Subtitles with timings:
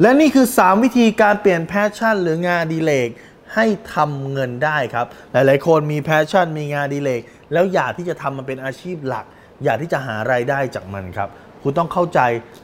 [0.00, 3.08] และนี่คือ 3 วิธีการเปลี่ยน passion หรืองานอดิเรก
[3.54, 7.20] ให้ทำเงินได้ครับ หลายๆ คนมี passion มีงานอดิเรก
[7.52, 9.24] แล้วอยากที่จะทำมันเป็นอาชีพหลัก
[9.64, 11.28] อยากที่จะหารายได้จากมันครับ
[11.62, 12.20] คุณต้องเข้าใจ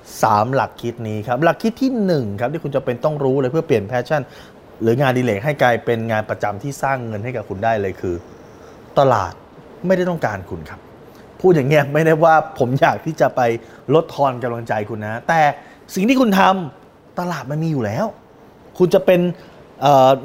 [0.06, 4.22] 3 หลักคิดนี้ครับ หลักคิดที่1ครับที่คุณจะเป็นต้องรู้เลยเพื่อเปลี่ยน passion
[4.82, 8.14] หรืองานอดิเรกให้กลายเป็นงานประจำที่สร้างเงินให้กับคุณได้เลยคือ
[8.98, 9.32] ตลาด
[9.86, 10.80] ไม่ได้ต้องการคุณครับ
[11.40, 13.40] พูดอย่างเงี้ยไม่ได้ว่าผมอยากที่จะไป
[13.94, 15.40] ลดทอนกำลังใจคุณนะ แต่
[15.94, 16.83] สิ่งที่คุณทำ
[17.20, 18.06] ตลาดมันมีอยู่แล้ว
[18.78, 19.20] คุณจะเป็น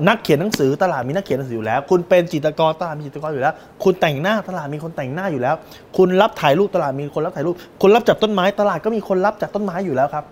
[0.07, 3.53] นักเขียนหนังสือตลาดมีนักเขียนหนังสืออยู่แล้ว คุณเป็นจิตรกรตลาดมีจิตรกรอยู่แล้ว
[3.83, 5.55] คุณแต่งหน้าตลาดมีคนแต่งหน้าอยู่แล้ว
[5.97, 10.25] คุณรับถ่ายรูปตลาดมีคนรับถ่ายรูปคุณรับจับต้นไม้ตลาดก็มีคนรับจากต้นไม้อยู่แล้วครับ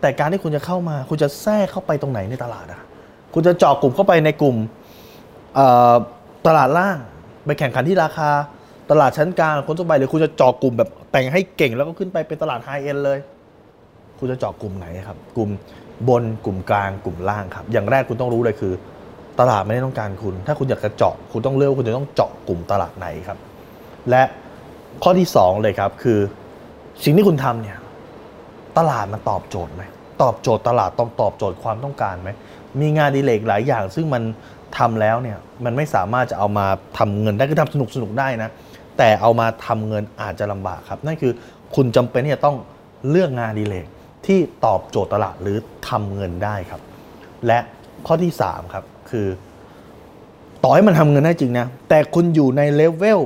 [0.00, 2.80] แต่การที่คุณจะเข้ามา คุณจะแทรกเข้าไปตรงไหนในตลาดอะ
[3.34, 4.56] คุณจะเจาะกลุ่มเข้าไปในกลุ่ม
[6.46, 6.96] ตลาดล่าง
[7.44, 8.30] ไปแข่งขันที่ราคา
[8.90, 13.18] ตลาดชั้นกลางคนทั่วไปหรือคุณจะเจาะกลุ่มแบบแต่งให้เก่งแล้วก็ขึ้นไปเป็นตลาดไฮเอ็นเลย
[14.18, 15.50] คุณจะเจาะกลุ่มไหนครับ กลุ่ม
[16.08, 18.72] บนกลุ่มกลางกลุ่มล่างครับ อย่างแรกคุณต้องรู้เลยคือ
[19.40, 23.38] ตลาดไม่ได้ต้องการคุณ ถ้าคุณอยากจะเจาะคุณต้องเลือกคุณจะต้องเจาะกลุ่มตลาดไหนครับ
[24.10, 24.22] และ
[25.02, 26.18] ข้อที่สองเลยครับคือ
[27.04, 27.78] สิ่งที่คุณทำเนี่ย
[28.78, 29.82] ตลาดมันตอบโจทย์ไหม
[30.22, 32.30] ตอบโจทย์ตลาดต้องตอบโจทย์ความต้องการไหม
[32.80, 34.22] มีงานดีเลกหลายอย่าง ซึ่งมัน
[34.78, 36.66] ทำแล้วเนี่ยมันไม่สามารถจะเอามา
[36.98, 38.50] ทำเงินได้คือทำสนุกสนุกได้นะ
[38.98, 41.32] แต่เอามาทำเงินอาจจะลำบากครับ นั่นคือ
[41.74, 42.56] คุณจำเป็นที่จะต้อง
[43.10, 43.86] เลือกงานดีเลก
[44.26, 45.56] ที่ตอบโจทย์ตลาดหรือ
[45.88, 46.80] ทำเงินได้ครับ
[47.46, 47.58] และ
[48.06, 49.26] ข้อที่3ครับคือ
[50.62, 53.20] ต่อให้มันทำเงินได้จริงนะ แต่คุณอยู่ในเลเวล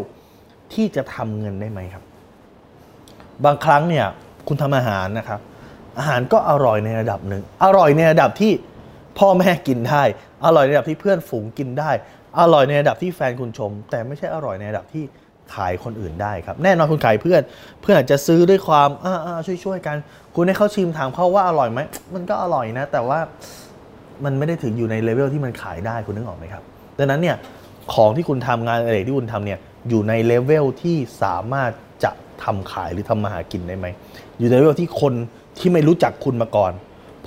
[0.74, 2.04] ที่จะทำเงินได้ไหมครับ
[3.44, 4.06] บางครั้งเนี่ย
[4.48, 5.40] คุณทำอาหารนะครับ
[5.98, 8.52] อาหารก็อร่อยในระดับหนึ่ง อร่อยในระดับที่
[9.18, 10.02] พ่อแม่กินได้
[10.46, 11.90] อร่อยในระดับที่เพื่อนฝูงกินได้
[12.40, 15.04] อร่อยในระดับที่แฟนคุณชม แต่ไม่ใช่อร่อยในระดับที่
[15.54, 17.42] ขายคนอื่นได้ครับ แน่นอนคุณขายเพื่อน
[17.82, 19.96] เพื่อนอาจจะซื้อด้วยความอ่าช่วยๆกัน
[20.34, 21.80] คุณให้เขาชิมถามเขาว่าอร่อยไหม
[22.14, 23.18] มันก็อร่อยนะ แต่ว่า
[24.24, 26.62] มันไม่ได้ถึงอยู่ในเลเวลที่มันขายได้คุณนึกออกไหมครับ
[26.98, 27.36] ดังนั้นเนี่ย
[27.94, 31.70] ของที่คุณทำงานอะไรที่คุณทำเนี่ยอยู่ในเลเวลที่สามารถ
[32.04, 32.10] จะ
[32.44, 33.86] ทำขายหรือทำมาหากินได้ไหม
[34.38, 35.14] อยู่ในเลเวลที่คน
[35.58, 36.72] ที่ไม่รู้จักคุณมาก่อน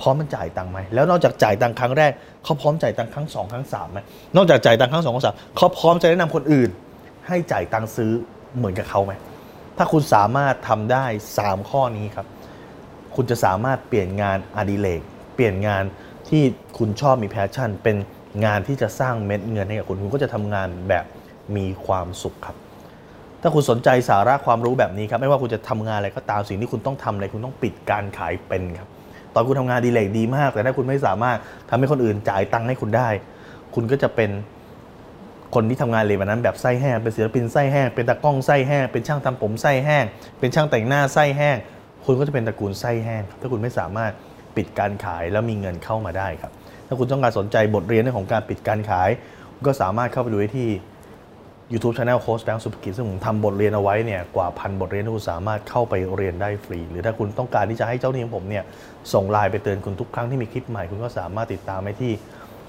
[0.00, 2.12] พร้อมมันจ่ายตังค์ไหมแล้วนอกจากจ่ายตังค์ครั้งแรก
[2.44, 3.98] เขาพร้อมจ่ายตังค์ครั้งสองครั้งสามไหม
[4.36, 6.70] นอกจากจ่ายตังค์ครั้งสองครั้งสามเขาพร้อมจะแนะนำคนอื่น
[7.28, 8.12] ให้จ่ายตังค์ซื้อ
[8.56, 9.12] เหมือนกับเขาไหม
[9.78, 11.04] ถ้าคุณสามารถทำได้
[11.38, 12.26] สามข้อนี้ครับ
[13.16, 15.00] คุณจะสามารถเปลี่ยนงานอดิเรก
[15.34, 15.82] เปลี่ยนงาน
[16.28, 16.42] ที่
[16.78, 17.96] คุณชอบมี passion เป็น
[18.44, 21.04] งานที่จะสร้างเม็ดเงินให้กับคุณ คุณก็จะทำงานแบบ
[21.56, 22.56] มีความสุขครับ
[23.42, 28.88] ถ้าคุณสนใจสาระความรู้แบบนี้ครับ ไม่ว่าคุณจะทำงานอะไรก็ตามสิ่งที่คุณต้องทำอะไรคุณต้องปิดการขายเป็นครับ
[29.34, 31.38] ตอนคุณทำงานอดีเลกดีมาก แต่ถ้าคุณไม่สามารถ
[31.70, 33.08] ทำให้คนอื่นจ่ายตังค์ให้คุณได้
[33.74, 34.30] คุณก็จะเป็น
[35.54, 40.04] คนที่ทำงานเลยแบบนั้นแบบไส้แห้งเป็นศิลปินไส้แห้งเป็นตากล้องไส้แห้งเป็นช่างทำผมไส้แห้ง
[40.38, 41.56] เป็นช่างแต่งหน้าไส้แห้ง
[42.04, 44.12] คุณก็จะเป็นตระกูลไส้แห้ง ถ้าคุณไม่สามารถ
[44.56, 46.52] ปิดการขายแล้วมีเงินเข้ามาได้ครับ
[46.86, 49.10] ถ้าคุณต้องการสนใจบทเรียนเรื่องของการปิดการขาย
[49.54, 50.70] คุณก็สามารถเข้าไปดูได้ที่
[51.72, 58.64] YouTube Channel โค้ชแบงค์สุภกิจซึ่งผมทำบทเรียนเอาไว้เนี่ยกว่าพันบทเรียนที่คุณสามารถเข้าไปเรียนได้ฟรี หรือถ้าคุณต้องการที่จะให้เจ้าหน้าที่ของผมเนี่ย
[59.12, 62.12] ส่งไลน์ไปเตือนคุณทุกครั้งที่มีคลิปใหม่คุณก็สามารถติดตามไปที่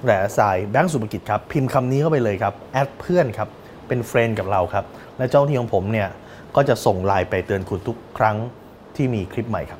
[0.03, 3.49] แหล่สายแบงค์สุภกิจครับพิมพ์คำนี้เข้าไปเลยครับ add เพื่อนครับ
[3.87, 4.85] เป็น friend กับเราครับ
[5.17, 6.09] และเจ้าหน้าที่ของผมเนี่ย
[6.55, 8.37] ก็จะส่งไลน์ไปเตือนคุณทุกครั้ง
[8.95, 9.79] ที่มีคลิปใหม่ครับ